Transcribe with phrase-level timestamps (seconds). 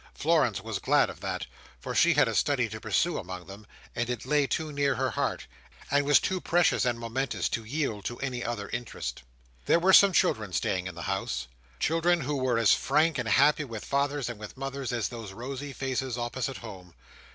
[0.15, 1.45] Florence was glad of that;
[1.79, 5.11] for she had a study to pursue among them, and it lay too near her
[5.11, 5.45] heart,
[5.91, 9.21] and was too precious and momentous, to yield to any other interest.
[9.67, 11.47] There were some children staying in the house.
[11.79, 15.71] Children who were as frank and happy with fathers and with mothers as those rosy
[15.71, 16.95] faces opposite home.